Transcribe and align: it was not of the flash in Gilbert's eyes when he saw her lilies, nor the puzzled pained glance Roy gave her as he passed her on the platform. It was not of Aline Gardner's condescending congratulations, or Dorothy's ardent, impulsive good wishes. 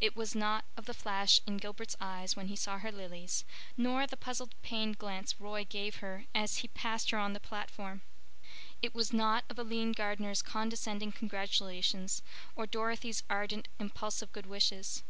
it 0.00 0.16
was 0.16 0.34
not 0.34 0.64
of 0.76 0.86
the 0.86 0.92
flash 0.92 1.40
in 1.46 1.56
Gilbert's 1.56 1.94
eyes 2.00 2.34
when 2.34 2.48
he 2.48 2.56
saw 2.56 2.78
her 2.80 2.90
lilies, 2.90 3.44
nor 3.76 4.08
the 4.08 4.16
puzzled 4.16 4.52
pained 4.62 4.98
glance 4.98 5.38
Roy 5.40 5.64
gave 5.64 5.98
her 5.98 6.24
as 6.34 6.56
he 6.56 6.66
passed 6.66 7.10
her 7.12 7.18
on 7.18 7.32
the 7.32 7.38
platform. 7.38 8.02
It 8.82 8.92
was 8.92 9.12
not 9.12 9.44
of 9.48 9.60
Aline 9.60 9.92
Gardner's 9.92 10.42
condescending 10.42 11.12
congratulations, 11.12 12.22
or 12.56 12.66
Dorothy's 12.66 13.22
ardent, 13.30 13.68
impulsive 13.78 14.32
good 14.32 14.46
wishes. 14.46 15.04